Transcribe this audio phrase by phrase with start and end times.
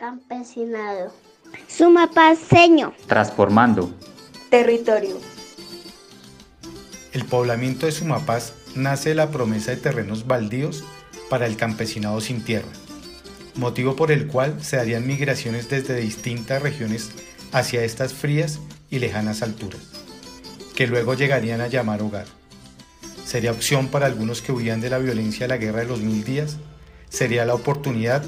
[0.00, 1.12] Campesinado.
[1.68, 2.94] Sumapaseño.
[3.06, 3.94] Transformando.
[4.48, 5.18] Territorio.
[7.12, 10.84] El poblamiento de Sumapaz nace de la promesa de terrenos baldíos
[11.28, 12.70] para el campesinado sin tierra,
[13.56, 17.10] motivo por el cual se darían migraciones desde distintas regiones
[17.52, 18.58] hacia estas frías
[18.88, 19.82] y lejanas alturas,
[20.74, 22.24] que luego llegarían a llamar hogar.
[23.26, 26.24] Sería opción para algunos que huían de la violencia de la guerra de los mil
[26.24, 26.56] días,
[27.10, 28.24] sería la oportunidad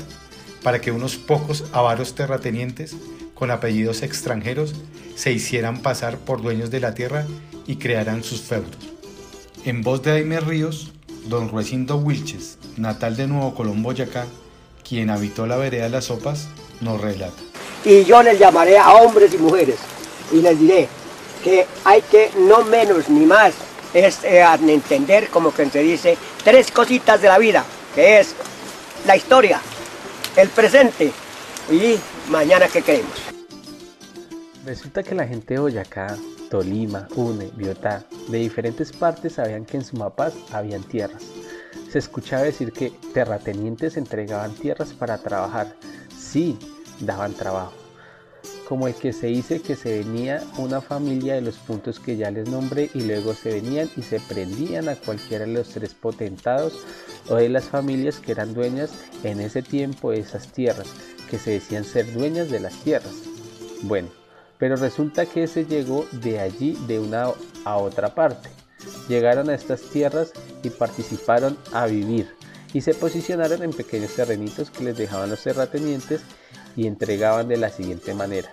[0.63, 2.97] para que unos pocos avaros terratenientes
[3.35, 4.75] con apellidos extranjeros
[5.17, 7.27] se hicieran pasar por dueños de la tierra
[7.67, 8.77] y crearan sus feudos.
[9.65, 10.93] En voz de Aime Ríos,
[11.27, 14.27] don Ruecindo Wilches, natal de Nuevo Colombo, Boyacá,
[14.89, 16.49] quien habitó la vereda de las sopas,
[16.81, 17.43] nos relata.
[17.85, 19.77] Y yo les llamaré a hombres y mujeres
[20.33, 20.89] y les diré
[21.43, 23.55] que hay que no menos ni más
[23.95, 28.35] es eh, entender como que se dice tres cositas de la vida, que es
[29.07, 29.61] la historia,
[30.37, 31.13] el presente
[31.71, 31.99] y
[32.31, 33.13] mañana que queremos.
[34.65, 36.17] Resulta que la gente de Boyacá,
[36.51, 41.23] Tolima, Une, Biotá, de diferentes partes sabían que en Sumapaz habían tierras.
[41.91, 45.75] Se escuchaba decir que terratenientes entregaban tierras para trabajar.
[46.17, 46.59] Sí,
[47.01, 47.82] daban trabajo.
[48.73, 52.31] Como el que se dice que se venía una familia de los puntos que ya
[52.31, 56.79] les nombré y luego se venían y se prendían a cualquiera de los tres potentados
[57.29, 60.87] o de las familias que eran dueñas en ese tiempo de esas tierras,
[61.29, 63.13] que se decían ser dueñas de las tierras.
[63.83, 64.09] Bueno,
[64.57, 67.27] pero resulta que se llegó de allí de una
[67.67, 68.49] a otra parte.
[69.07, 72.27] Llegaron a estas tierras y participaron a vivir
[72.73, 76.23] y se posicionaron en pequeños terrenitos que les dejaban los terratenientes
[76.77, 78.51] y entregaban de la siguiente manera.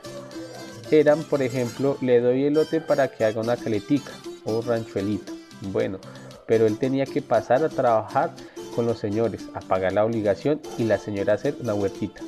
[0.92, 4.12] Eran, por ejemplo, le doy el lote para que haga una caletica
[4.46, 5.34] o ranchuelito.
[5.72, 6.00] Bueno,
[6.48, 8.32] pero él tenía que pasar a trabajar
[8.76, 12.22] con los señores, a pagar la obligación y la señora hacer una huertita.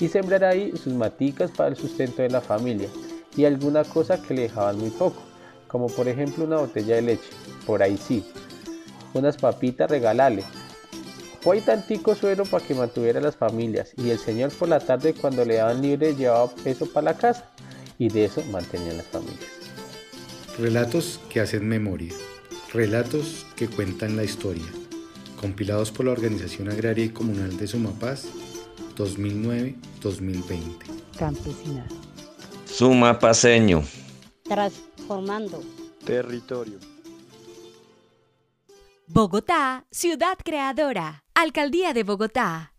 [0.00, 2.88] Y sembrar ahí sus maticas para el sustento de la familia
[3.36, 5.20] y alguna cosa que le dejaban muy poco,
[5.68, 7.30] como por ejemplo una botella de leche,
[7.66, 8.24] por ahí sí.
[9.14, 10.44] Unas papitas regalale.
[11.42, 15.44] Fue tantico suero para que mantuviera las familias y el señor por la tarde cuando
[15.44, 17.50] le daban libre llevaba eso para la casa
[17.98, 19.40] y de eso mantenían las familias.
[20.58, 22.12] Relatos que hacen memoria,
[22.72, 24.66] relatos que cuentan la historia
[25.42, 28.26] compilados por la Organización Agraria y Comunal de Sumapaz
[28.96, 29.74] 2009-2020.
[31.18, 31.84] Campesina.
[32.66, 33.82] Sumapaseño.
[34.44, 35.60] Transformando.
[36.04, 36.91] Territorio.
[39.14, 41.20] Bogotá, ciudad creadora.
[41.34, 42.71] Alcaldía de Bogotá.